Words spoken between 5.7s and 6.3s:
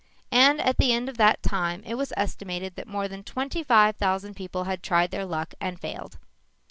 failed.